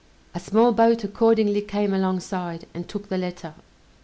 [0.33, 3.53] A small boat accordingly came alongside, and took the letter.